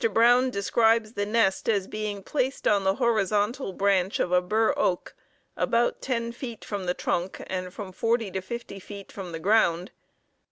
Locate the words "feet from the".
6.31-6.95, 8.79-9.37